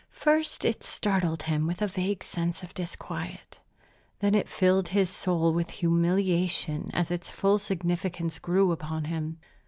First 0.09 0.65
it 0.65 0.83
startled 0.83 1.43
him 1.43 1.67
with 1.67 1.79
a 1.79 1.85
vague 1.87 2.23
sense 2.23 2.63
of 2.63 2.73
disquiet. 2.73 3.59
Then 4.19 4.33
it 4.33 4.47
filled 4.47 4.87
his 4.87 5.11
soul 5.11 5.53
with 5.53 5.69
humiliation 5.69 6.89
as 6.91 7.11
its 7.11 7.29
full 7.29 7.59
significance 7.59 8.39
grew 8.39 8.71
upon 8.71 9.03
him. 9.05 9.37